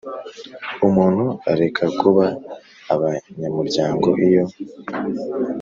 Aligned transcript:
Umuntu 0.87 1.25
areka 1.51 1.83
kuba 1.99 2.25
abanyamuryango 2.93 4.07
iyo 4.27 4.43